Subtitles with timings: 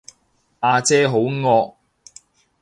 [0.61, 1.75] 呀姐好惡